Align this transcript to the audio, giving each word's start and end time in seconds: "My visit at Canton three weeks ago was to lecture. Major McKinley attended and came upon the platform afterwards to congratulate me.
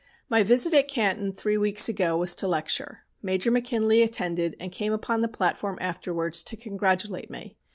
"My 0.29 0.41
visit 0.41 0.73
at 0.73 0.87
Canton 0.87 1.31
three 1.31 1.57
weeks 1.57 1.87
ago 1.87 2.17
was 2.17 2.33
to 2.37 2.47
lecture. 2.47 3.01
Major 3.21 3.51
McKinley 3.51 4.01
attended 4.01 4.55
and 4.59 4.71
came 4.71 4.93
upon 4.93 5.21
the 5.21 5.27
platform 5.27 5.77
afterwards 5.79 6.41
to 6.45 6.57
congratulate 6.57 7.29
me. 7.29 7.59